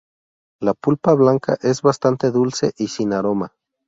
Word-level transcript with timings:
La 0.59 0.73
pulpa 0.73 1.13
blanca 1.13 1.59
es 1.61 1.83
bastante 1.83 2.31
dulce 2.31 2.73
y 2.75 2.87
sin 2.87 3.13
aroma. 3.13 3.53